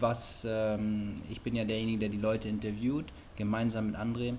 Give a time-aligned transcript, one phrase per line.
[0.00, 4.34] was ähm, ich bin ja derjenige, der die Leute interviewt, gemeinsam mit André,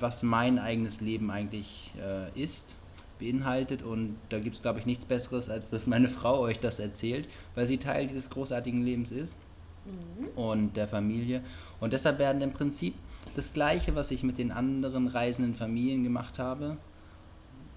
[0.00, 2.76] was mein eigenes Leben eigentlich äh, ist
[3.22, 3.82] beinhaltet.
[3.82, 7.28] Und da gibt es, glaube ich, nichts Besseres, als dass meine Frau euch das erzählt,
[7.54, 9.36] weil sie Teil dieses großartigen Lebens ist
[9.84, 10.26] mhm.
[10.36, 11.42] und der Familie.
[11.80, 12.94] Und deshalb werden im Prinzip
[13.36, 16.76] das Gleiche, was ich mit den anderen reisenden Familien gemacht habe,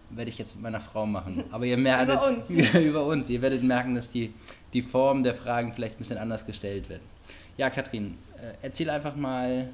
[0.10, 1.44] werde ich jetzt mit meiner Frau machen.
[1.52, 2.50] Aber ihr merkt über uns.
[2.74, 3.30] über uns.
[3.30, 4.34] Ihr werdet merken, dass die,
[4.74, 7.02] die Form der Fragen vielleicht ein bisschen anders gestellt wird.
[7.58, 9.70] Ja, Katrin, äh, erzähl einfach mal,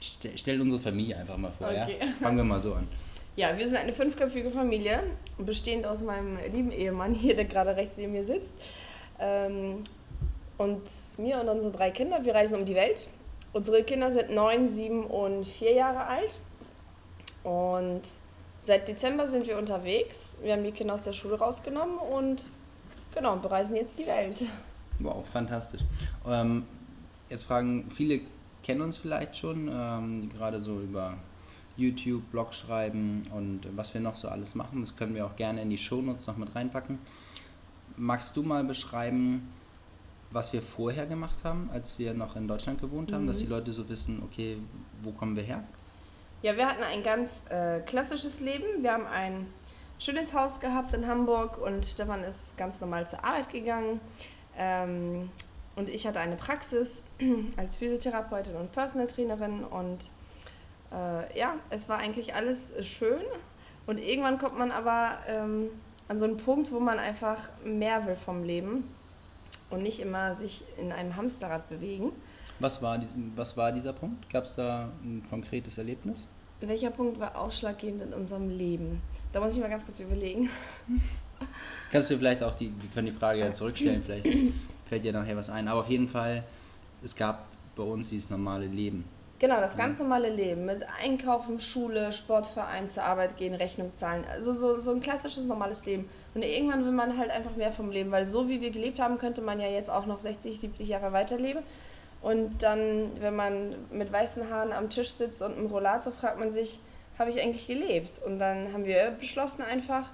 [0.00, 1.68] stell unsere Familie einfach mal vor.
[1.68, 1.96] Okay.
[2.00, 2.06] Ja?
[2.20, 2.86] Fangen wir mal so an.
[3.34, 5.00] Ja, wir sind eine fünfköpfige Familie,
[5.38, 8.52] bestehend aus meinem lieben Ehemann hier, der gerade rechts neben mir sitzt.
[9.18, 9.82] Ähm,
[10.58, 10.82] und
[11.16, 12.24] mir und unsere drei Kinder.
[12.24, 13.08] Wir reisen um die Welt.
[13.54, 16.38] Unsere Kinder sind neun, sieben und vier Jahre alt.
[17.42, 18.02] Und
[18.60, 20.36] seit Dezember sind wir unterwegs.
[20.42, 22.44] Wir haben die Kinder aus der Schule rausgenommen und
[23.14, 24.42] genau, bereisen jetzt die Welt.
[24.98, 25.82] Wow, fantastisch.
[26.26, 26.66] Ähm,
[27.30, 28.20] jetzt fragen viele
[28.62, 31.14] kennen uns vielleicht schon, ähm, gerade so über
[31.76, 34.82] YouTube, Blog schreiben und was wir noch so alles machen.
[34.82, 36.98] Das können wir auch gerne in die Shownotes noch mit reinpacken.
[37.96, 39.48] Magst du mal beschreiben,
[40.30, 43.28] was wir vorher gemacht haben, als wir noch in Deutschland gewohnt haben, mhm.
[43.28, 44.56] dass die Leute so wissen, okay,
[45.02, 45.62] wo kommen wir her?
[46.42, 48.82] Ja, wir hatten ein ganz äh, klassisches Leben.
[48.82, 49.46] Wir haben ein
[49.98, 54.00] schönes Haus gehabt in Hamburg und Stefan ist ganz normal zur Arbeit gegangen.
[54.58, 55.30] Ähm,
[55.76, 57.04] und ich hatte eine Praxis
[57.56, 60.10] als Physiotherapeutin und Personal Trainerin und
[60.92, 63.22] äh, ja, es war eigentlich alles schön.
[63.86, 65.68] Und irgendwann kommt man aber ähm,
[66.08, 68.84] an so einen Punkt, wo man einfach mehr will vom Leben
[69.70, 72.12] und nicht immer sich in einem Hamsterrad bewegen.
[72.60, 73.02] Was war,
[73.34, 74.30] was war dieser Punkt?
[74.30, 76.28] Gab es da ein konkretes Erlebnis?
[76.60, 79.00] Welcher Punkt war ausschlaggebend in unserem Leben?
[79.32, 80.48] Da muss ich mal ganz kurz überlegen.
[81.90, 84.28] Kannst du vielleicht auch die, wir können die Frage ja zurückstellen, vielleicht
[84.88, 85.66] fällt dir nachher was ein.
[85.66, 86.44] Aber auf jeden Fall,
[87.02, 89.04] es gab bei uns dieses normale Leben.
[89.42, 94.24] Genau, das ganz normale Leben mit Einkaufen, Schule, Sportverein, zur Arbeit gehen, Rechnung zahlen.
[94.30, 96.08] Also so, so ein klassisches normales Leben.
[96.32, 99.18] Und irgendwann will man halt einfach mehr vom Leben, weil so wie wir gelebt haben,
[99.18, 101.64] könnte man ja jetzt auch noch 60, 70 Jahre weiterleben.
[102.20, 106.52] Und dann, wenn man mit weißen Haaren am Tisch sitzt und einem Rollator, fragt man
[106.52, 106.78] sich,
[107.18, 108.20] habe ich eigentlich gelebt?
[108.24, 110.08] Und dann haben wir beschlossen einfach,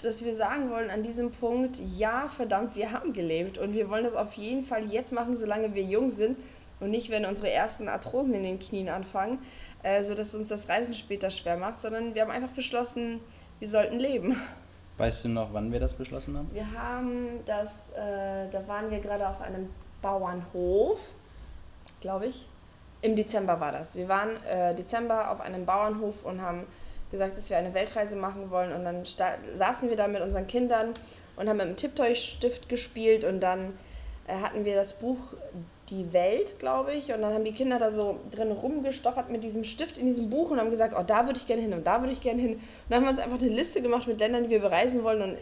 [0.00, 3.58] dass wir sagen wollen an diesem Punkt, ja, verdammt, wir haben gelebt.
[3.58, 6.38] Und wir wollen das auf jeden Fall jetzt machen, solange wir jung sind
[6.82, 9.38] und nicht, wenn unsere ersten Arthrosen in den Knien anfangen,
[9.82, 13.20] äh, sodass uns das Reisen später schwer macht, sondern wir haben einfach beschlossen,
[13.58, 14.36] wir sollten leben.
[14.98, 16.50] Weißt du noch, wann wir das beschlossen haben?
[16.52, 19.68] Wir haben das, äh, da waren wir gerade auf einem
[20.02, 20.98] Bauernhof,
[22.00, 22.46] glaube ich.
[23.00, 23.96] Im Dezember war das.
[23.96, 26.64] Wir waren äh, Dezember auf einem Bauernhof und haben
[27.10, 28.72] gesagt, dass wir eine Weltreise machen wollen.
[28.72, 30.94] Und dann saßen wir da mit unseren Kindern
[31.36, 33.24] und haben mit einem Tipptoy-Stift gespielt.
[33.24, 33.76] Und dann
[34.26, 35.18] äh, hatten wir das Buch
[35.92, 37.12] die Welt, glaube ich.
[37.12, 40.50] Und dann haben die Kinder da so drin rumgestochert mit diesem Stift in diesem Buch
[40.50, 42.52] und haben gesagt, oh, da würde ich gerne hin und da würde ich gerne hin.
[42.54, 45.22] Und dann haben wir uns einfach eine Liste gemacht mit Ländern, die wir bereisen wollen.
[45.22, 45.36] Und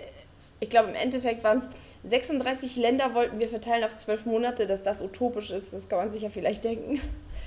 [0.58, 1.64] ich glaube, im Endeffekt waren es
[2.11, 4.67] 36 Länder, wollten wir verteilen auf zwölf Monate.
[4.67, 7.00] Dass das utopisch ist, das kann man sich ja vielleicht denken.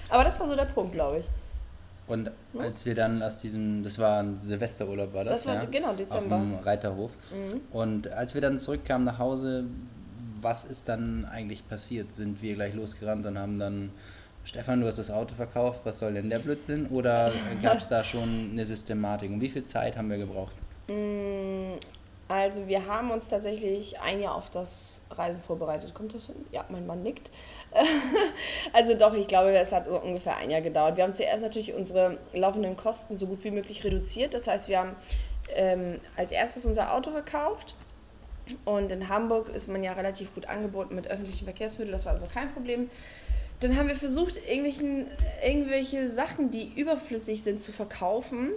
[0.09, 1.25] Aber das war so der Punkt, glaube ich.
[2.07, 5.43] Und als wir dann aus diesem, das war ein Silvesterurlaub, war das?
[5.43, 5.69] Das war, ja?
[5.69, 6.35] genau, Dezember.
[6.35, 7.11] Auf dem Reiterhof.
[7.31, 7.61] Mhm.
[7.71, 9.65] Und als wir dann zurückkamen nach Hause,
[10.43, 12.11] was ist dann eigentlich passiert?
[12.13, 13.91] Sind wir gleich losgerannt und haben dann,
[14.45, 16.87] Stefan, du hast das Auto verkauft, was soll denn der Blödsinn?
[16.87, 17.31] Oder
[17.61, 19.31] gab es da schon eine Systematik?
[19.31, 20.55] Und wie viel Zeit haben wir gebraucht?
[20.87, 21.73] Mm,
[22.27, 25.93] Also wir haben uns tatsächlich ein Jahr auf das Reisen vorbereitet.
[25.93, 26.35] Kommt das hin?
[26.51, 27.29] Ja, mein Mann nickt.
[28.73, 30.97] also doch, ich glaube, es hat ungefähr ein Jahr gedauert.
[30.97, 34.33] Wir haben zuerst natürlich unsere laufenden Kosten so gut wie möglich reduziert.
[34.33, 34.95] Das heißt, wir haben
[35.55, 37.75] ähm, als erstes unser Auto verkauft.
[38.65, 41.91] Und in Hamburg ist man ja relativ gut angeboten mit öffentlichen Verkehrsmitteln.
[41.91, 42.89] Das war also kein Problem.
[43.59, 45.05] Dann haben wir versucht, irgendwelchen,
[45.45, 48.49] irgendwelche Sachen, die überflüssig sind, zu verkaufen.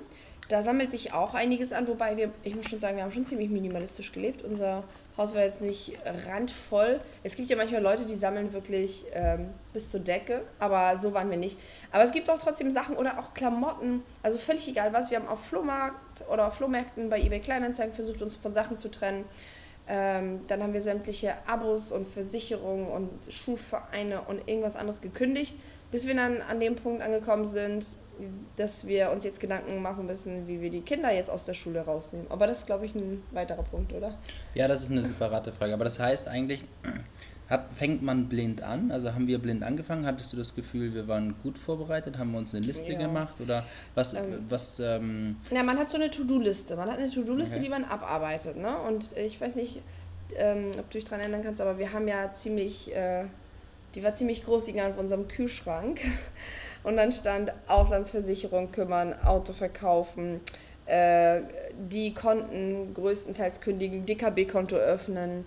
[0.48, 3.24] Da sammelt sich auch einiges an, wobei wir, ich muss schon sagen, wir haben schon
[3.24, 4.42] ziemlich minimalistisch gelebt.
[4.42, 4.84] Unser
[5.16, 5.96] Haus war jetzt nicht
[6.28, 7.00] randvoll.
[7.22, 11.30] Es gibt ja manchmal Leute, die sammeln wirklich ähm, bis zur Decke, aber so waren
[11.30, 11.56] wir nicht.
[11.90, 15.10] Aber es gibt auch trotzdem Sachen oder auch Klamotten, also völlig egal was.
[15.10, 15.96] Wir haben auf Flohmarkt
[16.30, 19.24] oder auf Flohmärkten bei eBay Kleinanzeigen versucht, uns von Sachen zu trennen.
[19.88, 25.54] Ähm, dann haben wir sämtliche Abos und Versicherungen und Schulvereine und irgendwas anderes gekündigt,
[25.92, 27.86] bis wir dann an dem Punkt angekommen sind,
[28.56, 31.80] dass wir uns jetzt Gedanken machen müssen, wie wir die Kinder jetzt aus der Schule
[31.80, 32.26] rausnehmen.
[32.30, 34.14] Aber das ist, glaube ich, ein weiterer Punkt, oder?
[34.54, 35.74] Ja, das ist eine separate Frage.
[35.74, 36.64] Aber das heißt eigentlich,
[37.48, 38.90] hat, fängt man blind an?
[38.90, 40.04] Also haben wir blind angefangen?
[40.06, 42.18] Hattest du das Gefühl, wir waren gut vorbereitet?
[42.18, 42.98] Haben wir uns eine Liste Ja.
[42.98, 43.34] gemacht?
[43.40, 43.64] Oder
[43.94, 44.44] was, Ähm.
[44.48, 46.74] was ähm, Ja, man hat so eine To-Do-Liste.
[46.76, 47.64] Man hat eine To-Do-Liste, Okay.
[47.64, 48.56] die man abarbeitet.
[48.56, 48.76] Ne?
[48.88, 49.80] Und ich weiß nicht,
[50.36, 53.24] ähm, ob du dich daran erinnern kannst, aber wir haben ja ziemlich, äh,
[53.94, 56.00] die war ziemlich groß, die ging auf unserem Kühlschrank.
[56.82, 60.40] Und dann stand Auslandsversicherung kümmern, Auto verkaufen,
[60.86, 61.40] äh,
[61.90, 65.44] die Konten größtenteils kündigen, DKB-Konto öffnen,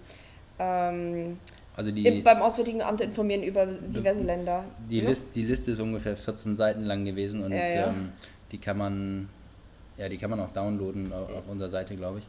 [0.60, 1.38] ähm,
[1.80, 4.66] also die, im- beim Auswärtigen Amt informieren über diverse Länder.
[4.90, 5.08] die, ne?
[5.08, 7.88] List, die Liste ist ungefähr 14 Seiten lang gewesen und Ja, ja.
[7.90, 8.10] Ähm,
[8.52, 9.30] die kann man
[9.98, 12.26] ja, die kann man auch downloaden auf, auf unserer Seite, glaube ich.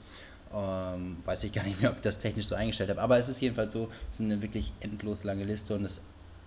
[0.55, 3.01] Ähm, weiß ich gar nicht mehr, ob ich das technisch so eingestellt habe.
[3.03, 6.01] Aber es ist jedenfalls so, es ist eine wirklich endlos lange Liste und es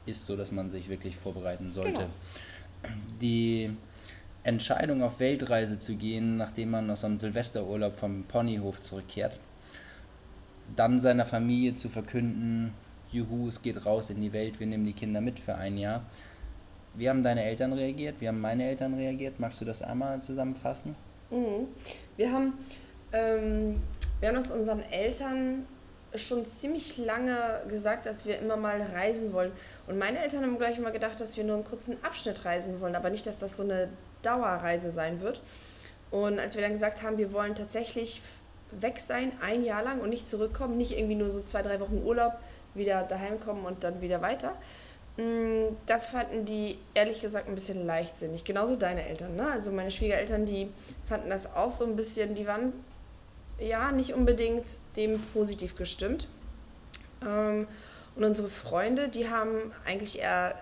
[0.05, 1.91] ist so, dass man sich wirklich vorbereiten sollte.
[1.91, 2.09] Genau.
[3.21, 3.69] Die
[4.43, 9.39] Entscheidung auf Weltreise zu gehen, nachdem man aus einem Silvesterurlaub vom Ponyhof zurückkehrt,
[10.75, 12.73] dann seiner Familie zu verkünden,
[13.13, 16.03] juhu, es geht raus in die Welt, wir nehmen die Kinder mit für ein Jahr.
[16.95, 18.15] Wie haben deine Eltern reagiert?
[18.19, 19.39] Wie haben meine Eltern reagiert?
[19.39, 20.95] Magst du das einmal zusammenfassen?
[21.31, 21.67] Mhm.
[22.17, 22.53] Wir haben,
[23.11, 23.81] ähm,
[24.19, 25.65] wir haben aus unseren Eltern
[26.15, 29.51] schon ziemlich lange gesagt, dass wir immer mal reisen wollen.
[29.87, 32.95] Und meine Eltern haben gleich immer gedacht, dass wir nur einen kurzen Abschnitt reisen wollen,
[32.95, 33.89] aber nicht, dass das so eine
[34.21, 35.41] Dauerreise sein wird.
[36.11, 38.21] Und als wir dann gesagt haben, wir wollen tatsächlich
[38.71, 42.01] weg sein, ein Jahr lang und nicht zurückkommen, nicht irgendwie nur so zwei, drei Wochen
[42.03, 42.33] Urlaub,
[42.75, 44.53] wieder daheim kommen und dann wieder weiter.
[45.17, 48.43] Mm, Das fanden die ehrlich gesagt ein bisschen leichtsinnig.
[48.45, 49.47] Genauso deine Eltern, ne?
[49.51, 50.69] Also meine Schwiegereltern, die
[51.07, 52.73] fanden das auch so ein bisschen, die waren
[53.59, 54.65] ja nicht unbedingt
[54.95, 56.27] dem positiv gestimmt.
[57.23, 57.67] Ähm,
[58.15, 60.55] und unsere Freunde, die haben eigentlich eher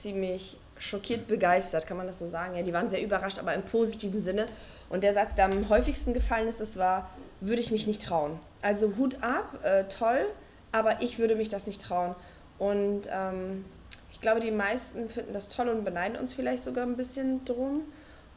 [0.00, 2.54] ziemlich schockiert begeistert, kann man das so sagen.
[2.54, 4.46] Ja, die waren sehr überrascht, aber im positiven Sinne.
[4.90, 7.10] Und der Satz, der am häufigsten gefallen ist, das war,
[7.40, 8.38] würde ich mich nicht trauen.
[8.62, 10.26] Also Hut ab, äh, toll,
[10.72, 12.14] aber ich würde mich das nicht trauen.
[12.58, 13.64] Und ähm,
[14.12, 17.82] ich glaube, die meisten finden das toll und beneiden uns vielleicht sogar ein bisschen drum.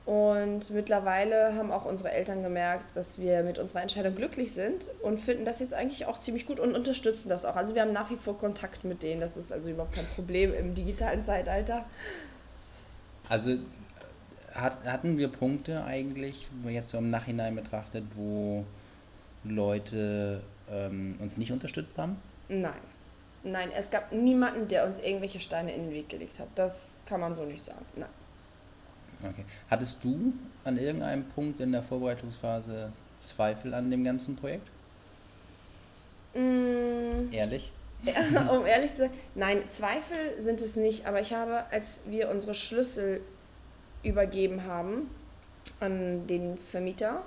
[0.05, 5.19] Und mittlerweile haben auch unsere Eltern gemerkt, dass wir mit unserer Entscheidung glücklich sind und
[5.19, 7.55] finden das jetzt eigentlich auch ziemlich gut und unterstützen das auch.
[7.55, 9.21] Also wir haben nach wie vor Kontakt mit denen.
[9.21, 11.85] Das ist also überhaupt kein Problem im digitalen Zeitalter.
[13.29, 13.57] Also
[14.53, 18.65] hat, hatten wir Punkte eigentlich, jetzt so im Nachhinein betrachtet, wo
[19.43, 22.17] Leute ähm, uns nicht unterstützt haben?
[22.49, 22.73] Nein.
[23.43, 26.47] Nein, es gab niemanden, der uns irgendwelche Steine in den Weg gelegt hat.
[26.55, 27.85] Das kann man so nicht sagen.
[27.95, 28.09] Nein.
[29.23, 29.45] Okay.
[29.69, 34.67] Hattest du an irgendeinem Punkt in der Vorbereitungsphase Zweifel an dem ganzen Projekt?
[36.33, 37.71] Mm, Ehrlich?
[38.03, 42.29] Ja, um ehrlich zu sein, nein, Zweifel sind es nicht, aber ich habe, als wir
[42.29, 43.21] unsere Schlüssel
[44.01, 45.09] übergeben haben
[45.79, 47.21] an den Vermieter,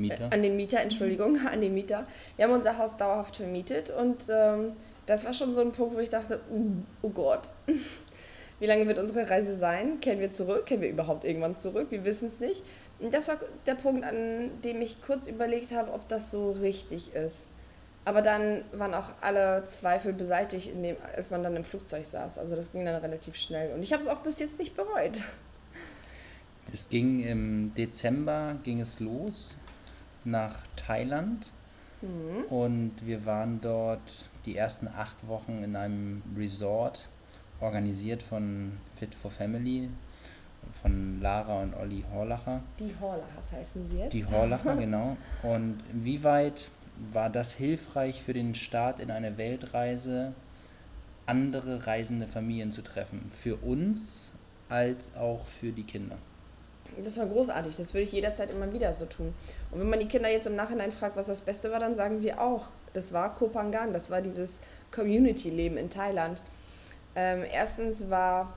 [0.00, 0.28] Mieter?
[0.30, 4.16] äh, an den Mieter, Entschuldigung, an den Mieter, wir haben unser Haus dauerhaft vermietet und
[4.28, 4.72] ähm,
[5.06, 7.50] das war schon so ein Punkt, wo ich dachte, uh, oh Gott,
[8.60, 10.00] wie lange wird unsere Reise sein?
[10.00, 10.66] Kehren wir zurück?
[10.66, 11.88] Kehren wir überhaupt irgendwann zurück?
[11.90, 12.62] Wir wissen es nicht.
[13.00, 17.14] Und das war der Punkt, an dem ich kurz überlegt habe, ob das so richtig
[17.14, 17.46] ist.
[18.04, 22.38] Aber dann waren auch alle Zweifel beseitigt, in dem, als man dann im Flugzeug saß.
[22.38, 23.72] Also das ging dann relativ schnell.
[23.72, 25.18] Und ich habe es auch bis jetzt nicht bereut.
[26.72, 29.56] Es ging im Dezember ging es los
[30.24, 31.50] nach Thailand
[32.02, 32.44] Mhm.
[32.48, 37.06] und wir waren dort die ersten acht Wochen in einem Resort
[37.60, 39.90] organisiert von Fit for Family
[40.82, 42.62] von Lara und Olli Horlacher.
[42.78, 44.12] Die Horlachers heißen sie jetzt.
[44.14, 45.16] Die Horlacher, genau.
[45.42, 46.70] Und wie weit
[47.12, 50.32] war das hilfreich für den Start in eine Weltreise,
[51.26, 53.30] andere reisende Familien zu treffen?
[53.30, 54.30] Für uns
[54.70, 56.16] als auch für die Kinder?
[57.04, 59.34] Das war großartig, das würde ich jederzeit immer wieder so tun.
[59.70, 62.18] Und wenn man die Kinder jetzt im Nachhinein fragt, was das Beste war, dann sagen
[62.18, 64.60] sie auch, das war Kopangan, das war dieses
[64.92, 66.38] Community-Leben in Thailand.
[67.14, 68.52] Ähm, erstens war,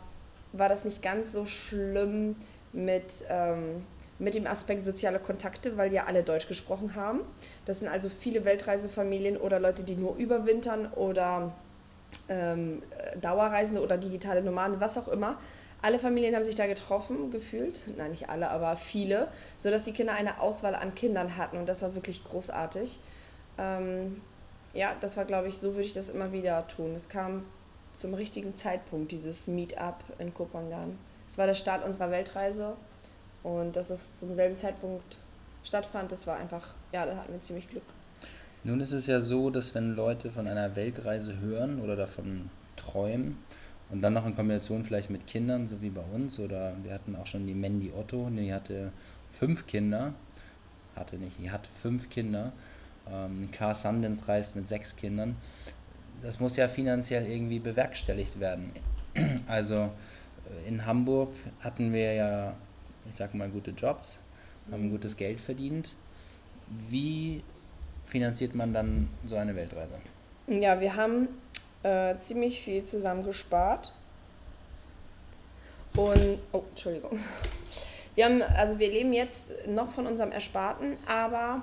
[0.51, 2.35] war das nicht ganz so schlimm
[2.71, 3.83] mit, ähm,
[4.19, 7.21] mit dem Aspekt soziale Kontakte, weil ja alle Deutsch gesprochen haben.
[7.65, 11.51] Das sind also viele Weltreisefamilien oder Leute, die nur überwintern oder
[12.29, 12.81] ähm,
[13.19, 15.37] Dauerreisende oder digitale Nomaden, was auch immer.
[15.83, 17.83] Alle Familien haben sich da getroffen, gefühlt.
[17.97, 21.81] Nein, nicht alle, aber viele, sodass die Kinder eine Auswahl an Kindern hatten und das
[21.81, 22.99] war wirklich großartig.
[23.57, 24.21] Ähm,
[24.73, 26.95] ja, das war, glaube ich, so würde ich das immer wieder tun.
[26.95, 27.43] Es kam
[27.93, 30.97] zum richtigen Zeitpunkt, dieses Meetup in Kopangan.
[31.27, 32.77] Es war der Start unserer Weltreise
[33.43, 35.17] und dass es zum selben Zeitpunkt
[35.65, 37.83] stattfand, das war einfach, ja, da hatten wir ziemlich Glück.
[38.63, 43.37] Nun ist es ja so, dass wenn Leute von einer Weltreise hören oder davon träumen
[43.89, 47.15] und dann noch in Kombination vielleicht mit Kindern, so wie bei uns, oder wir hatten
[47.15, 48.91] auch schon die Mandy Otto, die hatte
[49.31, 50.13] fünf Kinder,
[50.95, 52.53] hatte nicht, die hatte fünf Kinder.
[53.11, 55.35] Ähm, Car Sundance reist mit sechs Kindern.
[56.21, 58.71] Das muss ja finanziell irgendwie bewerkstelligt werden.
[59.47, 62.53] Also äh, in Hamburg hatten wir ja,
[63.09, 64.17] ich sag mal, gute Jobs,
[64.71, 65.93] haben gutes Geld verdient.
[66.89, 67.43] Wie
[68.05, 69.99] finanziert man dann so eine Weltreise?
[70.47, 71.27] Ja, wir haben
[71.83, 73.93] äh, ziemlich viel zusammen gespart.
[75.95, 77.19] Und, oh, Entschuldigung.
[78.15, 81.61] Wir haben, also wir leben jetzt noch von unserem Ersparten, aber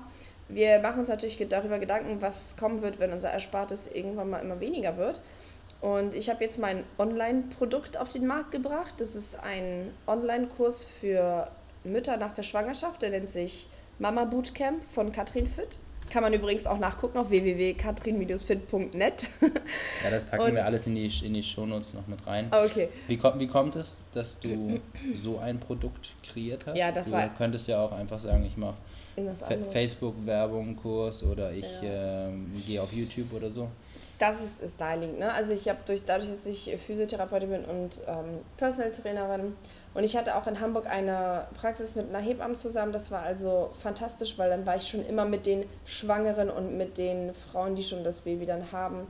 [0.49, 4.61] wir machen uns natürlich darüber Gedanken, was kommen wird, wenn unser Erspartes irgendwann mal immer
[4.61, 5.21] weniger wird.
[5.81, 8.95] Und ich habe jetzt mein Online-Produkt auf den Markt gebracht.
[8.99, 11.49] Das ist ein Online-Kurs für
[11.85, 13.01] Mütter nach der Schwangerschaft.
[13.03, 15.79] Der nennt sich Mama Bootcamp von Katrin Fitt.
[16.11, 19.29] Kann man übrigens auch nachgucken auf www.katrin-fit.net.
[20.03, 22.49] Ja, das packen Und wir alles in die, in die Shownotes noch mit rein.
[22.51, 22.89] Okay.
[23.07, 24.81] Wie kommt, wie kommt es, dass du
[25.15, 26.77] so ein Produkt kreiert hast?
[26.77, 27.29] Ja, das du war.
[27.37, 28.77] könntest ja auch einfach sagen, ich mache
[29.73, 32.29] Facebook-Werbung, Kurs oder ich ja.
[32.29, 33.69] ähm, gehe auf YouTube oder so.
[34.19, 35.19] Das ist, ist naheliegend.
[35.19, 35.33] Ne?
[35.33, 39.55] Also ich habe durch, dadurch, dass ich Physiotherapeutin bin und ähm, Personal Trainerin
[39.93, 42.93] und ich hatte auch in Hamburg eine Praxis mit einer Hebamme zusammen.
[42.93, 46.97] Das war also fantastisch, weil dann war ich schon immer mit den Schwangeren und mit
[46.97, 49.09] den Frauen, die schon das Baby dann haben,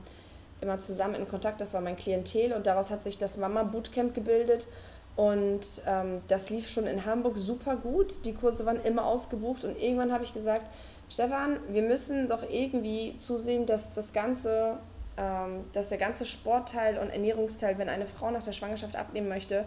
[0.59, 1.61] immer zusammen in Kontakt.
[1.61, 4.67] Das war mein Klientel und daraus hat sich das Mama Bootcamp gebildet.
[5.15, 8.25] Und ähm, das lief schon in Hamburg super gut.
[8.25, 10.65] Die Kurse waren immer ausgebucht und irgendwann habe ich gesagt,
[11.09, 14.77] Stefan, wir müssen doch irgendwie zusehen, dass das ganze,
[15.17, 19.65] ähm, dass der ganze Sportteil und Ernährungsteil, wenn eine Frau nach der Schwangerschaft abnehmen möchte,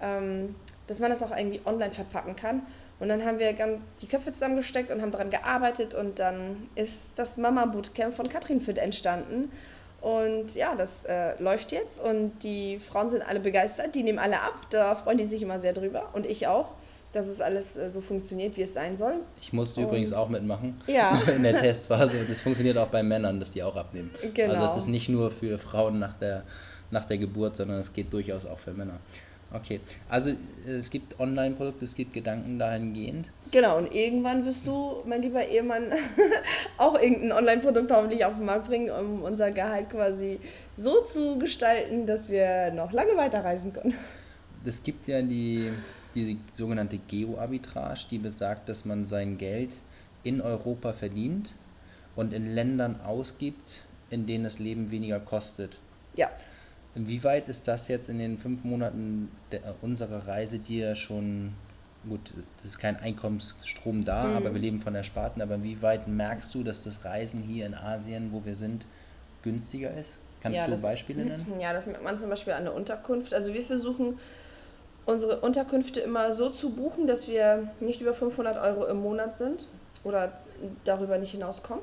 [0.00, 0.54] ähm,
[0.86, 2.62] dass man das auch irgendwie online verpacken kann.
[2.98, 3.54] Und dann haben wir
[4.02, 8.60] die Köpfe zusammengesteckt und haben daran gearbeitet und dann ist das Mama Bootcamp von Katrin
[8.60, 9.50] Fit entstanden.
[10.02, 14.40] Und ja, das äh, läuft jetzt und die Frauen sind alle begeistert, die nehmen alle
[14.40, 16.72] ab, da freuen die sich immer sehr drüber und ich auch,
[17.12, 19.14] dass es alles äh, so funktioniert, wie es sein soll.
[19.40, 21.20] Ich musste und übrigens auch mitmachen ja.
[21.36, 22.24] in der Testphase.
[22.26, 24.10] Das funktioniert auch bei Männern, dass die auch abnehmen.
[24.32, 24.54] Genau.
[24.54, 26.44] Also es ist nicht nur für Frauen nach der,
[26.90, 29.00] nach der Geburt, sondern es geht durchaus auch für Männer.
[29.52, 30.32] Okay, also
[30.66, 33.28] es gibt Online-Produkte, es gibt Gedanken dahingehend.
[33.50, 35.92] Genau, und irgendwann wirst du, mein lieber Ehemann,
[36.78, 40.38] auch irgendein Online-Produkt hoffentlich auf den Markt bringen, um unser Gehalt quasi
[40.76, 43.94] so zu gestalten, dass wir noch lange weiterreisen können.
[44.64, 45.72] Es gibt ja die,
[46.14, 49.70] die sogenannte Geo-Arbitrage, die besagt, dass man sein Geld
[50.22, 51.54] in Europa verdient
[52.14, 55.78] und in Ländern ausgibt, in denen das Leben weniger kostet.
[56.14, 56.30] Ja.
[56.94, 61.52] Inwieweit ist das jetzt in den fünf Monaten der, unserer Reise dir schon,
[62.08, 64.36] gut, das ist kein Einkommensstrom da, mhm.
[64.36, 67.74] aber wir leben von der Sparten, aber inwieweit merkst du, dass das Reisen hier in
[67.74, 68.86] Asien, wo wir sind,
[69.42, 70.18] günstiger ist?
[70.42, 71.46] Kannst ja, du das, Beispiele nennen?
[71.60, 73.34] Ja, das merkt man zum Beispiel an der Unterkunft.
[73.34, 74.18] Also wir versuchen
[75.06, 79.66] unsere Unterkünfte immer so zu buchen, dass wir nicht über 500 Euro im Monat sind
[80.04, 80.32] oder
[80.84, 81.82] darüber nicht hinauskommen.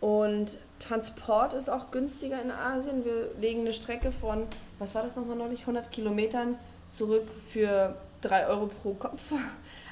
[0.00, 3.04] Und Transport ist auch günstiger in Asien.
[3.04, 4.44] Wir legen eine Strecke von,
[4.78, 6.58] was war das nochmal neulich, 100 Kilometern
[6.90, 9.20] zurück für 3 Euro pro Kopf.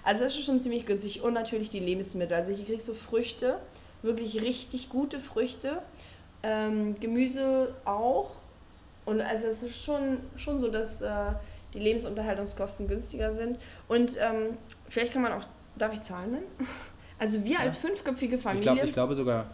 [0.06, 1.23] Also das ist schon ziemlich günstig.
[1.23, 2.37] Und natürlich die Lebensmittel.
[2.37, 3.58] Also hier kriegst du Früchte,
[4.02, 5.78] wirklich richtig gute Früchte.
[6.42, 8.32] Ähm, Gemüse auch.
[9.06, 11.08] Und also es ist schon, schon so, dass äh,
[11.73, 13.58] die Lebensunterhaltungskosten günstiger sind.
[13.88, 14.58] Und ähm,
[14.90, 15.44] vielleicht kann man auch,
[15.76, 16.46] darf ich Zahlen nennen?
[17.16, 18.73] Also wir als fünfköpfige Familie.
[18.73, 19.46] Ich, glaub, ich glaube sogar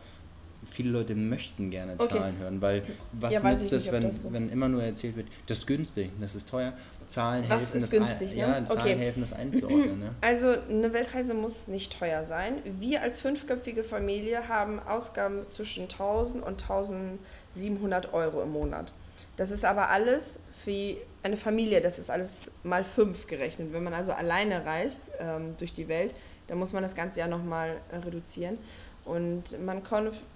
[0.81, 2.43] viele Leute möchten gerne Zahlen okay.
[2.43, 2.83] hören, weil
[3.13, 4.33] was ja, nützt es, wenn, so.
[4.33, 6.73] wenn immer nur erzählt wird, das ist günstig, das ist teuer.
[7.07, 8.41] Zahlen was helfen, ist günstig, ein, ne?
[8.41, 8.97] ja, Zahlen okay.
[8.97, 10.01] helfen, das einzuordnen.
[10.01, 10.15] Ne?
[10.23, 12.55] Also eine Weltreise muss nicht teuer sein.
[12.79, 18.93] Wir als fünfköpfige Familie haben Ausgaben zwischen 1000 und 1700 Euro im Monat.
[19.37, 23.73] Das ist aber alles für eine Familie, das ist alles mal fünf gerechnet.
[23.73, 26.15] Wenn man also alleine reist ähm, durch die Welt,
[26.47, 28.59] dann muss man das ganze Jahr nochmal äh, reduzieren.
[29.05, 29.83] Und man,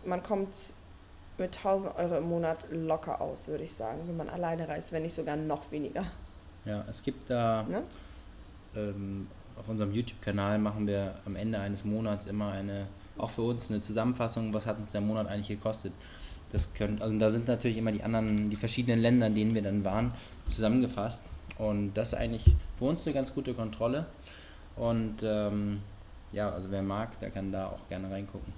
[0.04, 0.54] man kommt
[1.38, 5.02] mit 1000 Euro im Monat locker aus, würde ich sagen, wenn man alleine reist, wenn
[5.02, 6.04] nicht sogar noch weniger.
[6.64, 7.83] Ja, es gibt da, ne?
[8.76, 12.87] ähm, auf unserem YouTube-Kanal machen wir am Ende eines Monats immer eine,
[13.18, 15.92] auch für uns eine Zusammenfassung, was hat uns der Monat eigentlich gekostet.
[16.52, 19.62] Das können, also da sind natürlich immer die anderen, die verschiedenen Länder, in denen wir
[19.62, 20.12] dann waren,
[20.49, 21.23] zusammengefasst.
[21.59, 22.44] Und das ist eigentlich
[22.78, 24.06] für uns eine ganz gute Kontrolle.
[24.76, 25.80] Und ähm,
[26.35, 28.53] ja, also wer mag, der kann da auch gerne reingucken.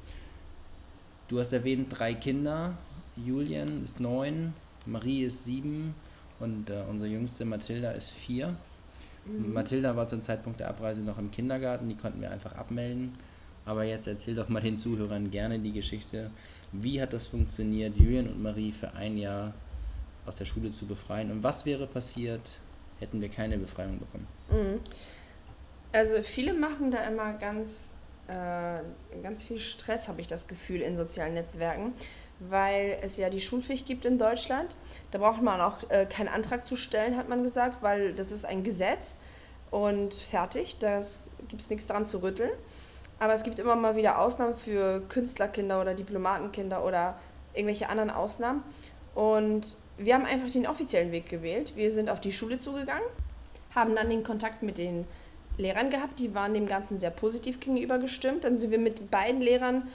[1.28, 2.72] Du hast erwähnt, drei Kinder.
[3.16, 4.54] Julian ist neun,
[4.86, 5.94] Marie ist sieben
[6.38, 8.54] und äh, unsere jüngste Mathilda ist vier.
[9.24, 9.52] Mhm.
[9.52, 13.14] Mathilda war zum Zeitpunkt der Abreise noch im Kindergarten, die konnten wir einfach abmelden.
[13.64, 16.30] Aber jetzt erzähl doch mal den Zuhörern gerne die Geschichte.
[16.70, 19.52] Wie hat das funktioniert, Julian und Marie für ein Jahr
[20.24, 21.32] aus der Schule zu befreien?
[21.32, 22.58] Und was wäre passiert,
[23.00, 24.26] hätten wir keine Befreiung bekommen?
[24.50, 24.80] Mhm.
[25.92, 27.94] Also viele machen da immer ganz,
[28.28, 28.80] äh,
[29.22, 31.94] ganz viel Stress, habe ich das Gefühl, in sozialen Netzwerken,
[32.40, 34.76] weil es ja die Schulpflicht gibt in Deutschland.
[35.10, 38.44] Da braucht man auch äh, keinen Antrag zu stellen, hat man gesagt, weil das ist
[38.44, 39.16] ein Gesetz
[39.70, 41.00] und fertig, da
[41.48, 42.50] gibt es nichts dran zu rütteln.
[43.18, 47.18] Aber es gibt immer mal wieder Ausnahmen für Künstlerkinder oder Diplomatenkinder oder
[47.54, 48.62] irgendwelche anderen Ausnahmen.
[49.14, 51.74] Und wir haben einfach den offiziellen Weg gewählt.
[51.74, 53.06] Wir sind auf die Schule zugegangen,
[53.74, 55.06] haben dann den Kontakt mit den
[55.58, 58.44] Lehrern gehabt, die waren dem Ganzen sehr positiv gegenüber gestimmt.
[58.44, 59.88] Dann sind wir mit beiden Lehrern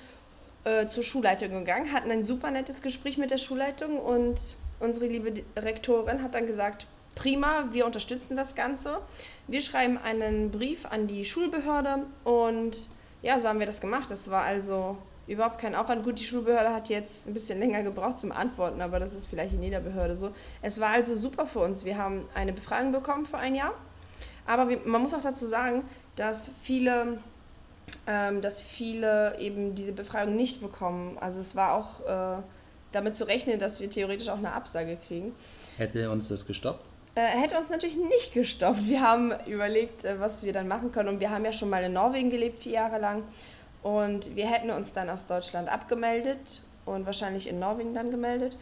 [0.64, 4.40] äh, zur Schulleitung gegangen, hatten ein super nettes Gespräch mit der Schulleitung und
[4.80, 9.00] unsere liebe Rektorin hat dann gesagt, prima, wir unterstützen das Ganze.
[9.48, 12.88] Wir schreiben einen Brief an die Schulbehörde und
[13.22, 14.10] ja, so haben wir das gemacht.
[14.10, 16.04] Das war also überhaupt kein Aufwand.
[16.04, 19.54] Gut, die Schulbehörde hat jetzt ein bisschen länger gebraucht zum Antworten, aber das ist vielleicht
[19.54, 20.32] in jeder Behörde so.
[20.62, 21.86] Es war also super für uns.
[21.86, 23.74] Wir haben eine Befragung bekommen für ein Jahr
[24.46, 25.84] aber man muss auch dazu sagen,
[26.16, 27.20] dass viele,
[28.08, 31.18] ähm, dass viele eben diese Befreiung nicht bekommen.
[31.20, 32.42] Also es war auch äh,
[32.92, 35.34] damit zu rechnen, dass wir theoretisch auch eine Absage kriegen.
[35.78, 36.86] Hätte uns das gestoppt?
[37.16, 38.88] Äh, hätte uns natürlich nicht gestoppt.
[38.88, 41.10] Wir haben überlegt, äh, was wir dann machen können.
[41.10, 43.24] Und wir haben ja schon mal in Norwegen gelebt, vier Jahre lang.
[43.84, 48.58] Und wir hätten uns dann aus Deutschland abgemeldet und wahrscheinlich in Norwegen dann gemeldet.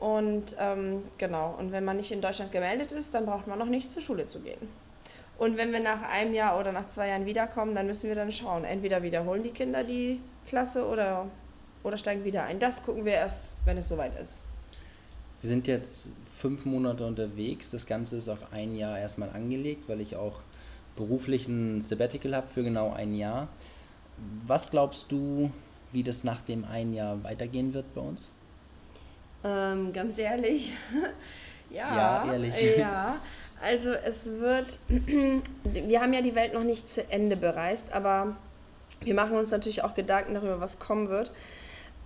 [0.00, 3.66] Und ähm, genau, und wenn man nicht in Deutschland gemeldet ist, dann braucht man noch
[3.66, 4.68] nicht zur Schule zu gehen.
[5.38, 8.30] Und wenn wir nach einem Jahr oder nach zwei Jahren wiederkommen, dann müssen wir dann
[8.30, 8.64] schauen.
[8.64, 11.26] Entweder wiederholen die Kinder die Klasse oder,
[11.82, 12.58] oder steigen wieder ein.
[12.58, 14.40] Das gucken wir erst, wenn es soweit ist.
[15.40, 17.70] Wir sind jetzt fünf Monate unterwegs.
[17.70, 20.40] Das Ganze ist auf ein Jahr erstmal angelegt, weil ich auch
[20.96, 23.48] beruflich ein Sabbatical habe für genau ein Jahr.
[24.46, 25.50] Was glaubst du,
[25.92, 28.30] wie das nach dem ein Jahr weitergehen wird bei uns?
[29.44, 30.72] Ähm, ganz ehrlich.
[31.70, 32.76] ja, ja, ehrlich.
[32.78, 33.16] Ja.
[33.64, 34.78] Also es wird,
[35.64, 38.36] wir haben ja die Welt noch nicht zu Ende bereist, aber
[39.00, 41.32] wir machen uns natürlich auch Gedanken darüber, was kommen wird.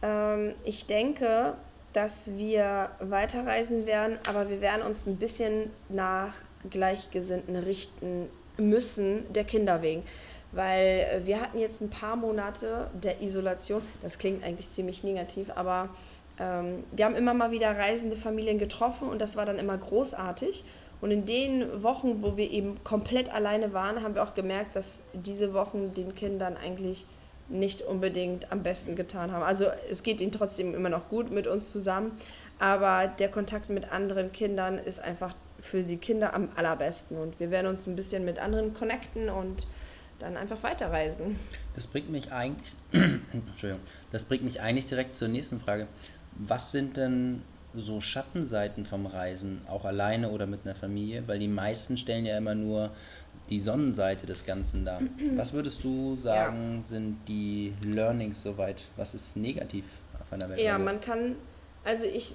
[0.02, 1.54] Ähm, ich denke,
[1.92, 6.34] dass wir weiterreisen werden, aber wir werden uns ein bisschen nach
[6.70, 10.02] Gleichgesinnten richten müssen, der Kinder wegen.
[10.52, 15.90] Weil wir hatten jetzt ein paar Monate der Isolation, das klingt eigentlich ziemlich negativ, aber
[16.40, 20.64] ähm, wir haben immer mal wieder reisende Familien getroffen und das war dann immer großartig.
[21.00, 25.02] Und in den Wochen, wo wir eben komplett alleine waren, haben wir auch gemerkt, dass
[25.12, 27.06] diese Wochen den Kindern eigentlich
[27.48, 29.42] nicht unbedingt am besten getan haben.
[29.42, 32.12] Also es geht ihnen trotzdem immer noch gut mit uns zusammen,
[32.58, 37.16] aber der Kontakt mit anderen Kindern ist einfach für die Kinder am allerbesten.
[37.16, 39.66] Und wir werden uns ein bisschen mit anderen connecten und
[40.18, 41.38] dann einfach weiterreisen.
[41.74, 45.86] Das bringt mich eigentlich, Entschuldigung, das bringt mich eigentlich direkt zur nächsten Frage.
[46.36, 47.42] Was sind denn
[47.74, 51.24] so Schattenseiten vom Reisen, auch alleine oder mit einer Familie?
[51.26, 52.90] Weil die meisten stellen ja immer nur
[53.50, 55.00] die Sonnenseite des Ganzen dar.
[55.36, 56.82] Was würdest du sagen, ja.
[56.82, 58.82] sind die Learnings soweit?
[58.96, 59.84] Was ist negativ
[60.20, 60.60] auf einer Welt?
[60.60, 61.36] Ja, man kann,
[61.84, 62.34] also ich,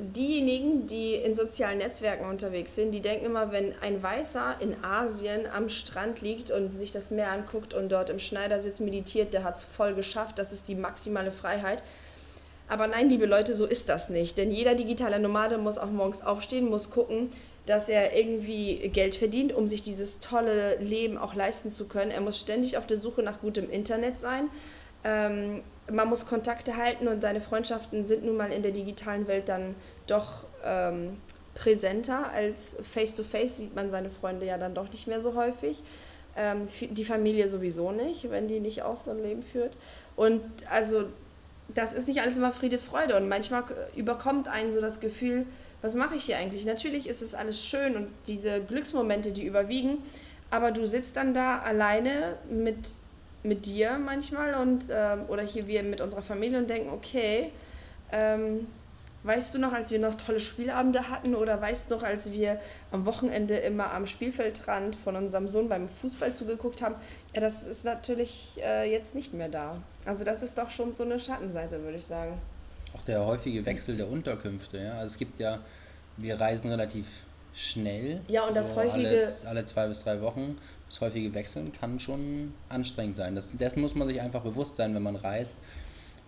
[0.00, 5.46] diejenigen, die in sozialen Netzwerken unterwegs sind, die denken immer, wenn ein Weißer in Asien
[5.46, 9.56] am Strand liegt und sich das Meer anguckt und dort im Schneidersitz meditiert, der hat
[9.56, 11.82] es voll geschafft, das ist die maximale Freiheit.
[12.68, 14.36] Aber nein, liebe Leute, so ist das nicht.
[14.36, 17.30] Denn jeder digitale Nomade muss auch morgens aufstehen, muss gucken,
[17.66, 22.10] dass er irgendwie Geld verdient, um sich dieses tolle Leben auch leisten zu können.
[22.10, 24.48] Er muss ständig auf der Suche nach gutem Internet sein.
[25.04, 29.48] Ähm, man muss Kontakte halten und deine Freundschaften sind nun mal in der digitalen Welt
[29.48, 29.74] dann
[30.06, 31.18] doch ähm,
[31.54, 35.82] präsenter als face-to-face -face sieht man seine Freunde ja dann doch nicht mehr so häufig.
[36.36, 39.76] Ähm, die Familie sowieso nicht, wenn die nicht auch so ein Leben führt.
[40.14, 41.04] Und also
[41.74, 45.46] das ist nicht alles immer Friede, Freude und manchmal überkommt einen so das Gefühl,
[45.82, 46.64] was mache ich hier eigentlich?
[46.64, 49.98] Natürlich ist es alles schön und diese Glücksmomente, die überwiegen,
[50.50, 52.78] aber du sitzt dann da alleine mit,
[53.42, 57.52] mit dir manchmal und ähm, oder hier wir mit unserer Familie und denken, okay,
[58.12, 58.66] ähm,
[59.22, 62.60] weißt du noch, als wir noch tolle Spielabende hatten oder weißt du noch, als wir
[62.92, 66.94] am Wochenende immer am Spielfeldrand von unserem Sohn beim Fußball zugeguckt haben?
[67.34, 69.76] Ja, das ist natürlich äh, jetzt nicht mehr da.
[70.04, 72.40] Also das ist doch schon so eine Schattenseite, würde ich sagen.
[72.96, 74.92] Auch der häufige Wechsel der Unterkünfte, ja.
[74.92, 75.58] Also es gibt ja,
[76.16, 77.06] wir reisen relativ
[77.54, 78.20] schnell.
[78.28, 79.08] Ja, und das so häufige.
[79.08, 80.58] Alle, alle, zwei bis drei Wochen.
[80.88, 83.34] Das häufige Wechseln kann schon anstrengend sein.
[83.34, 85.52] Das, dessen muss man sich einfach bewusst sein, wenn man reist.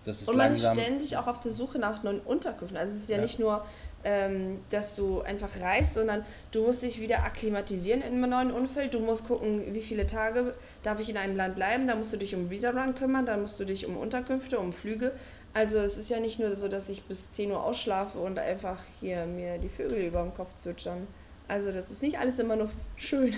[0.04, 2.76] Das ist und man ist ständig auch auf der Suche nach neuen Unterkünften.
[2.76, 3.22] Also es ist ja, ja.
[3.22, 3.64] nicht nur,
[4.02, 8.94] ähm, dass du einfach reist, sondern du musst dich wieder akklimatisieren in einem neuen Umfeld.
[8.94, 11.86] Du musst gucken, wie viele Tage darf ich in einem Land bleiben.
[11.86, 14.72] Da musst du dich um Visa Run kümmern, dann musst du dich um Unterkünfte, um
[14.72, 15.12] Flüge.
[15.52, 18.78] Also es ist ja nicht nur so, dass ich bis 10 Uhr ausschlafe und einfach
[19.00, 21.06] hier mir die Vögel über den Kopf zwitschern.
[21.48, 23.36] Also das ist nicht alles immer nur schön.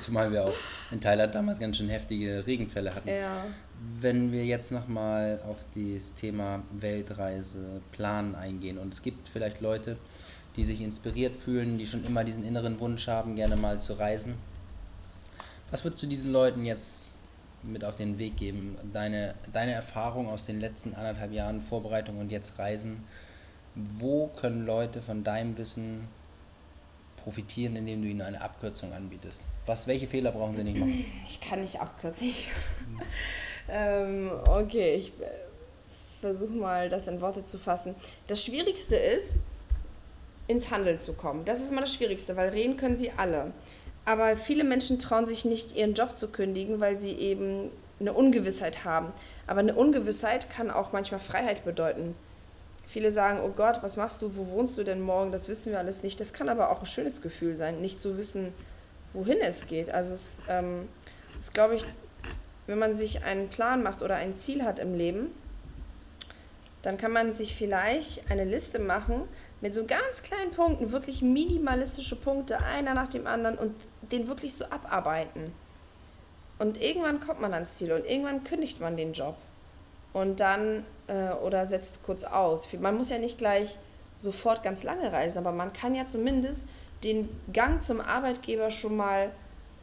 [0.00, 0.54] Zumal wir auch
[0.90, 3.08] in Thailand damals ganz schön heftige Regenfälle hatten.
[3.08, 3.44] Ja.
[4.00, 9.96] Wenn wir jetzt nochmal auf das Thema Weltreise planen eingehen und es gibt vielleicht Leute,
[10.56, 14.34] die sich inspiriert fühlen, die schon immer diesen inneren Wunsch haben, gerne mal zu reisen.
[15.70, 17.12] Was würdest du diesen Leuten jetzt
[17.62, 18.76] mit auf den Weg geben?
[18.92, 23.04] Deine, deine Erfahrung aus den letzten anderthalb Jahren Vorbereitung und jetzt Reisen.
[23.74, 26.08] Wo können Leute von deinem Wissen
[27.22, 29.42] profitieren, indem du ihnen eine Abkürzung anbietest?
[29.66, 31.04] Was, welche Fehler brauchen sie nicht machen?
[31.26, 32.32] Ich kann nicht abkürzen.
[33.70, 35.26] Ähm, okay, ich äh,
[36.20, 37.94] versuche mal, das in Worte zu fassen.
[38.26, 39.36] Das Schwierigste ist,
[40.46, 41.44] ins Handeln zu kommen.
[41.44, 43.52] Das ist immer das Schwierigste, weil reden können sie alle.
[44.04, 48.84] Aber viele Menschen trauen sich nicht, ihren Job zu kündigen, weil sie eben eine Ungewissheit
[48.84, 49.12] haben.
[49.46, 52.16] Aber eine Ungewissheit kann auch manchmal Freiheit bedeuten.
[52.88, 55.30] Viele sagen, oh Gott, was machst du, wo wohnst du denn morgen?
[55.30, 56.18] Das wissen wir alles nicht.
[56.18, 58.52] Das kann aber auch ein schönes Gefühl sein, nicht zu wissen,
[59.12, 59.90] wohin es geht.
[59.90, 60.88] Also es ähm,
[61.38, 61.84] ist, glaube ich,
[62.70, 65.32] wenn man sich einen Plan macht oder ein Ziel hat im Leben,
[66.82, 69.22] dann kann man sich vielleicht eine Liste machen
[69.60, 73.74] mit so ganz kleinen Punkten, wirklich minimalistische Punkte, einer nach dem anderen und
[74.12, 75.52] den wirklich so abarbeiten.
[76.58, 79.36] Und irgendwann kommt man ans Ziel und irgendwann kündigt man den Job
[80.12, 82.68] und dann äh, oder setzt kurz aus.
[82.72, 83.78] Man muss ja nicht gleich
[84.16, 86.68] sofort ganz lange reisen, aber man kann ja zumindest
[87.02, 89.30] den Gang zum Arbeitgeber schon mal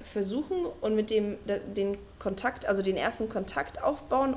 [0.08, 1.38] versuchen und mit dem
[1.76, 4.36] den Kontakt, also den ersten Kontakt aufbauen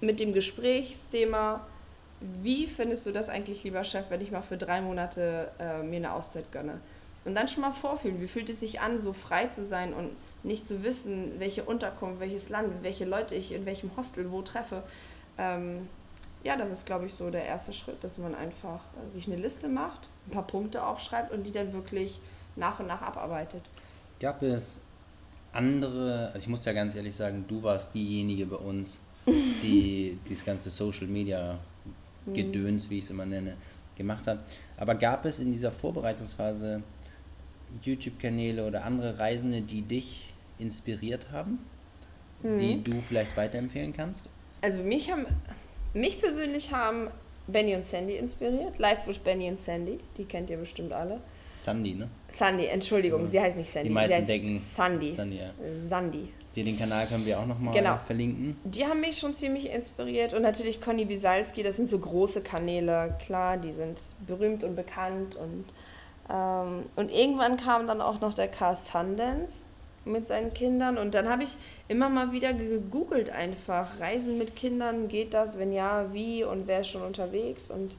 [0.00, 1.66] mit dem Gesprächsthema,
[2.42, 5.96] wie findest du das eigentlich, lieber Chef, wenn ich mal für drei Monate äh, mir
[5.96, 6.80] eine Auszeit gönne?
[7.24, 10.10] Und dann schon mal vorfühlen, wie fühlt es sich an, so frei zu sein und
[10.42, 14.82] nicht zu wissen, welche Unterkunft, welches Land, welche Leute ich in welchem Hostel wo treffe
[15.38, 15.88] ähm,
[16.44, 19.36] ja, das ist, glaube ich, so der erste Schritt, dass man einfach äh, sich eine
[19.36, 22.20] Liste macht, ein paar Punkte aufschreibt und die dann wirklich
[22.56, 23.62] nach und nach abarbeitet.
[24.20, 24.80] Gab es
[25.52, 30.44] andere, also ich muss ja ganz ehrlich sagen, du warst diejenige bei uns, die dieses
[30.44, 31.58] ganze Social Media
[32.26, 32.34] mhm.
[32.34, 33.54] Gedöns, wie ich es immer nenne,
[33.96, 34.44] gemacht hat.
[34.76, 36.82] Aber gab es in dieser Vorbereitungsphase
[37.82, 41.58] YouTube-Kanäle oder andere Reisende, die dich inspiriert haben,
[42.42, 42.58] mhm.
[42.58, 44.28] die du vielleicht weiterempfehlen kannst?
[44.62, 45.26] also mich haben,
[45.92, 47.10] mich persönlich haben
[47.48, 48.78] Benny und Sandy inspiriert.
[48.78, 51.20] Live with Benny und Sandy, die kennt ihr bestimmt alle.
[51.62, 52.08] Sandy, ne?
[52.28, 53.26] Sandy, Entschuldigung, ja.
[53.26, 53.88] sie heißt nicht Sandy.
[53.88, 55.12] Die meisten denken Sandy.
[55.12, 55.50] Sandy, ja.
[55.78, 56.28] Sandy.
[56.56, 57.98] Den Kanal können wir auch nochmal genau.
[58.04, 58.56] verlinken.
[58.64, 63.14] Die haben mich schon ziemlich inspiriert und natürlich Conny Bisalski, das sind so große Kanäle,
[63.24, 65.64] klar, die sind berühmt und bekannt und,
[66.28, 69.64] ähm, und irgendwann kam dann auch noch der Cast Sundance
[70.04, 70.98] mit seinen Kindern.
[70.98, 71.56] Und dann habe ich
[71.88, 75.58] immer mal wieder gegoogelt einfach, Reisen mit Kindern, geht das?
[75.58, 77.70] Wenn ja, wie und wer ist schon unterwegs?
[77.70, 77.96] Und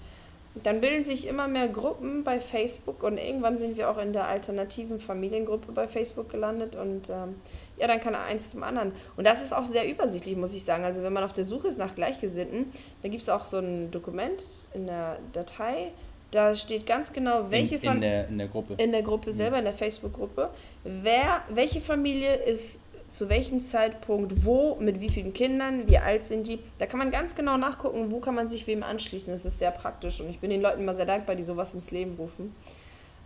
[0.55, 4.27] dann bilden sich immer mehr Gruppen bei Facebook und irgendwann sind wir auch in der
[4.27, 7.35] alternativen Familiengruppe bei Facebook gelandet und ähm,
[7.77, 8.91] ja, dann kann eins zum anderen.
[9.17, 10.83] Und das ist auch sehr übersichtlich, muss ich sagen.
[10.83, 13.89] Also wenn man auf der Suche ist nach Gleichgesinnten, dann gibt es auch so ein
[13.89, 15.91] Dokument in der Datei,
[16.33, 18.73] da steht ganz genau, welche in, in, der, in der Gruppe.
[18.77, 20.49] In der Gruppe selber, in der Facebook-Gruppe.
[20.83, 22.79] Wer, welche Familie ist
[23.13, 26.59] zu welchem Zeitpunkt, wo, mit wie vielen Kindern, wie alt sind die.
[26.79, 29.31] Da kann man ganz genau nachgucken, wo kann man sich wem anschließen.
[29.31, 31.91] Das ist sehr praktisch und ich bin den Leuten immer sehr dankbar, die sowas ins
[31.91, 32.55] Leben rufen.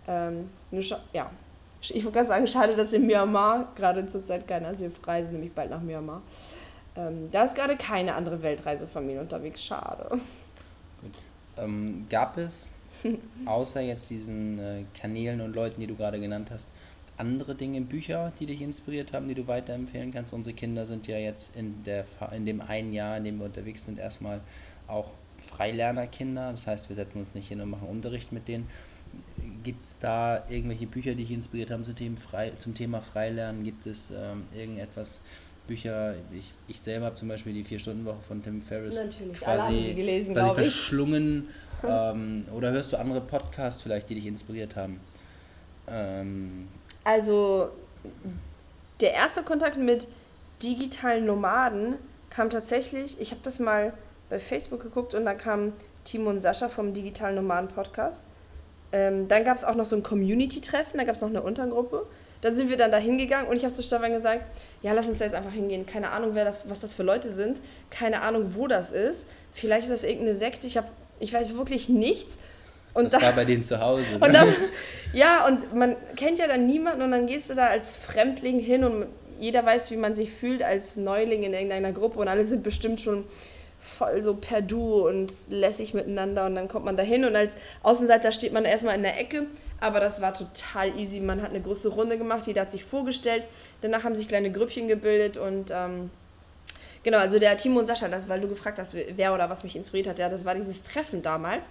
[0.05, 0.49] Ähm,
[1.13, 1.31] ja,
[1.81, 4.81] ich wollte gerade sagen, schade, dass in Myanmar gerade zurzeit keiner ist.
[4.81, 6.21] Wir reisen nämlich bald nach Myanmar.
[6.97, 10.19] Ähm, da ist gerade keine andere Weltreisefamilie unterwegs, schade.
[11.01, 11.11] Gut.
[11.57, 12.73] Ähm, gab es,
[13.45, 16.67] außer jetzt diesen äh, Kanälen und Leuten, die du gerade genannt hast,
[17.17, 20.33] andere Dinge, Bücher, die dich inspiriert haben, die du weiterempfehlen kannst?
[20.33, 23.85] Unsere Kinder sind ja jetzt in, der, in dem einen Jahr, in dem wir unterwegs
[23.85, 24.41] sind, erstmal
[24.87, 26.51] auch Freilernerkinder.
[26.51, 28.67] Das heißt, wir setzen uns nicht hin und machen Unterricht mit denen.
[29.63, 33.63] Gibt es da irgendwelche Bücher, die dich inspiriert haben zum Thema, Frei, zum Thema Freilernen?
[33.63, 35.21] Gibt es ähm, irgendetwas,
[35.67, 39.63] Bücher, ich, ich selber habe zum Beispiel die Vier-Stunden-Woche von Tim Ferriss Natürlich, quasi, alle
[39.63, 41.49] haben sie gelesen, quasi verschlungen.
[41.87, 44.99] ähm, oder hörst du andere Podcasts vielleicht, die dich inspiriert haben?
[45.87, 46.67] Ähm,
[47.07, 47.69] also
[48.99, 50.09] der erste Kontakt mit
[50.61, 51.95] digitalen Nomaden
[52.29, 53.93] kam tatsächlich, ich habe das mal
[54.29, 55.71] bei Facebook geguckt und da kam
[56.03, 58.25] Timo und Sascha vom Digitalen Nomaden Podcast.
[58.91, 62.05] Ähm, dann gab es auch noch so ein Community-Treffen, da gab es noch eine Untergruppe.
[62.41, 64.43] Dann sind wir dann da hingegangen und ich habe zu Stefan gesagt,
[64.81, 65.85] ja, lass uns da jetzt einfach hingehen.
[65.85, 67.57] Keine Ahnung, wer das, was das für Leute sind.
[67.89, 69.27] Keine Ahnung, wo das ist.
[69.53, 70.67] Vielleicht ist das irgendeine Sekte.
[70.67, 70.89] Ich, hab,
[71.21, 72.37] ich weiß wirklich nichts.
[72.97, 74.03] Und das da, war bei denen zu Hause.
[74.13, 74.25] Ne?
[74.25, 74.55] Und dann,
[75.13, 78.83] ja, und man kennt ja dann niemanden und dann gehst du da als Fremdling hin
[78.83, 79.05] und
[79.39, 82.99] jeder weiß, wie man sich fühlt als Neuling in irgendeiner Gruppe und alle sind bestimmt
[82.99, 83.25] schon
[83.79, 87.55] voll so per Du und lässig miteinander und dann kommt man da hin und als
[87.83, 89.45] Außenseiter steht man erstmal in der Ecke,
[89.79, 91.19] aber das war total easy.
[91.19, 93.43] Man hat eine große Runde gemacht, jeder hat sich vorgestellt,
[93.81, 96.09] danach haben sich kleine Grüppchen gebildet und ähm,
[97.03, 99.75] genau, also der Timo und Sascha, das, weil du gefragt hast, wer oder was mich
[99.75, 101.67] inspiriert hat, ja, das war dieses Treffen damals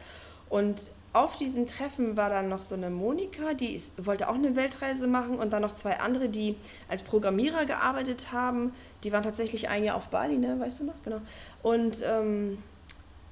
[0.49, 0.81] und
[1.17, 5.07] auf diesem Treffen war dann noch so eine Monika, die ist, wollte auch eine Weltreise
[5.07, 6.57] machen und dann noch zwei andere, die
[6.89, 8.73] als Programmierer gearbeitet haben.
[9.03, 10.59] Die waren tatsächlich ein Jahr auf Bali, ne?
[10.61, 11.03] Weißt du noch?
[11.05, 11.21] Genau.
[11.63, 12.59] Und ähm,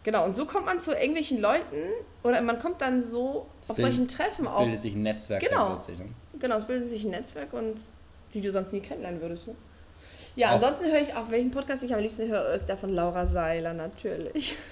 [0.03, 1.77] genau, und so kommt man zu irgendwelchen Leuten
[2.23, 4.61] oder man kommt dann so es auf bildet, solchen Treffen auch.
[4.61, 5.43] Es bildet sich ein Netzwerk.
[5.43, 5.75] Genau.
[5.75, 6.09] Ne?
[6.39, 7.77] Genau, es bildet sich ein Netzwerk und
[8.33, 9.49] die du sonst nie kennenlernen würdest.
[9.49, 9.55] Ne?
[10.37, 10.55] Ja, auch.
[10.55, 13.75] ansonsten höre ich auch, welchen Podcast ich am liebsten höre, ist der von Laura Seiler
[13.75, 14.57] natürlich.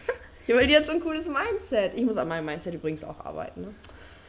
[0.46, 1.92] Ja, weil die hat so ein cooles Mindset.
[1.94, 3.62] Ich muss an meinem Mindset übrigens auch arbeiten.
[3.62, 3.68] Ne?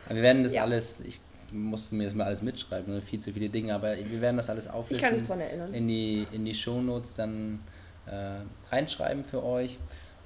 [0.10, 0.63] Wir werden das ja.
[0.63, 1.19] alles, ich
[1.52, 3.02] musste mir das mal alles mitschreiben, ne?
[3.02, 4.97] viel zu viele Dinge, aber wir werden das alles auflisten.
[4.97, 5.73] Ich kann mich daran erinnern.
[5.73, 7.60] In die, in die Shownotes dann
[8.06, 9.78] äh, reinschreiben für euch.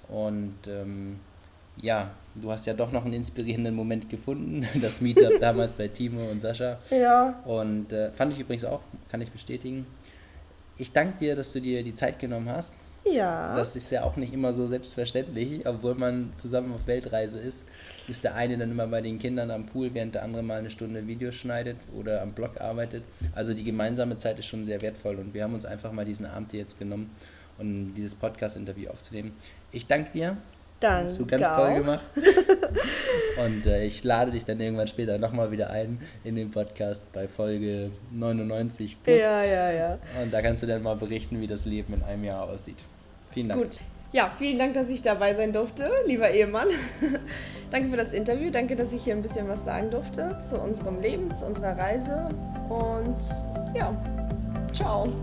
[0.07, 1.19] Und ähm,
[1.81, 6.29] ja, du hast ja doch noch einen inspirierenden Moment gefunden, das Meetup damals bei Timo
[6.29, 6.79] und Sascha.
[6.89, 7.41] Ja.
[7.45, 9.85] Und äh, fand ich übrigens auch, kann ich bestätigen.
[10.77, 12.73] Ich danke dir, dass du dir die Zeit genommen hast.
[13.13, 13.55] Ja.
[13.55, 17.65] Das ist ja auch nicht immer so selbstverständlich, obwohl man zusammen auf Weltreise ist.
[18.07, 20.69] Ist der eine dann immer bei den Kindern am Pool, während der andere mal eine
[20.69, 23.03] Stunde Videos schneidet oder am Blog arbeitet.
[23.35, 26.25] Also die gemeinsame Zeit ist schon sehr wertvoll und wir haben uns einfach mal diesen
[26.25, 27.11] Abend hier jetzt genommen,
[27.57, 29.33] um dieses Podcast-Interview aufzunehmen.
[29.71, 30.37] Ich danke dir.
[30.79, 31.05] Danke.
[31.05, 31.55] Hast du ganz auch.
[31.55, 32.03] toll gemacht.
[33.45, 37.27] und äh, ich lade dich dann irgendwann später nochmal wieder ein in den Podcast bei
[37.27, 39.19] Folge 99 plus.
[39.19, 39.97] Ja, ja, ja.
[40.21, 42.77] Und da kannst du dann mal berichten, wie das Leben in einem Jahr aussieht.
[43.37, 43.61] Vielen Dank.
[43.61, 43.81] Gut.
[44.13, 46.69] Ja, vielen Dank, dass ich dabei sein durfte, lieber Ehemann.
[47.69, 48.49] danke für das Interview.
[48.49, 52.29] Danke, dass ich hier ein bisschen was sagen durfte zu unserem Leben, zu unserer Reise.
[52.67, 53.15] Und
[53.75, 53.95] ja,
[54.73, 55.13] ciao.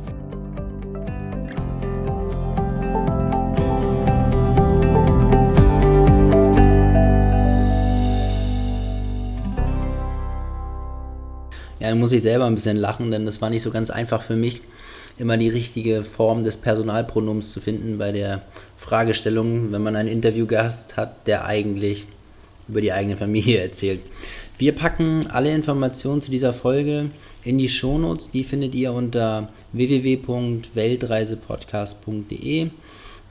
[11.81, 14.23] Ja, da muss ich selber ein bisschen lachen, denn das war nicht so ganz einfach
[14.23, 14.61] für mich
[15.19, 18.43] immer die richtige Form des Personalpronoms zu finden bei der
[18.77, 22.07] Fragestellung, wenn man einen Interviewgast hat, der eigentlich
[22.69, 24.01] über die eigene Familie erzählt.
[24.57, 27.11] Wir packen alle Informationen zu dieser Folge
[27.43, 28.31] in die Shownotes.
[28.31, 32.71] Die findet ihr unter www.weltreisepodcast.de.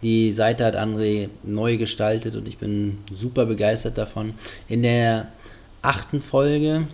[0.02, 4.34] Die Seite hat André neu gestaltet und ich bin super begeistert davon.
[4.68, 5.30] In der
[5.82, 6.88] achten Folge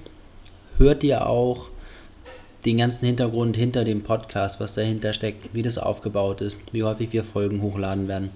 [0.77, 1.68] hört ihr auch
[2.65, 7.13] den ganzen Hintergrund hinter dem Podcast, was dahinter steckt, wie das aufgebaut ist, wie häufig
[7.13, 8.29] wir Folgen hochladen werden.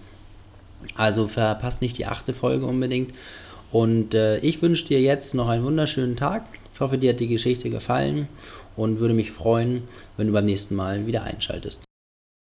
[0.95, 3.13] Also verpasst nicht die achte Folge unbedingt.
[3.71, 6.45] Und äh, ich wünsche dir jetzt noch einen wunderschönen Tag.
[6.73, 8.27] Ich hoffe, dir hat die Geschichte gefallen
[8.75, 9.83] und würde mich freuen,
[10.17, 11.81] wenn du beim nächsten Mal wieder einschaltest.